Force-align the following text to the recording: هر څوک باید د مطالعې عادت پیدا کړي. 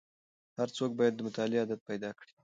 هر 0.57 0.69
څوک 0.77 0.91
باید 0.99 1.13
د 1.15 1.19
مطالعې 1.27 1.59
عادت 1.61 1.79
پیدا 1.89 2.09
کړي. 2.17 2.31